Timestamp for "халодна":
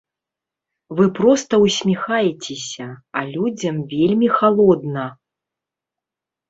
4.41-5.05